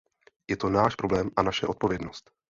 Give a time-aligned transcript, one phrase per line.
[0.49, 2.31] Je to náš problém a naše odpovědnost.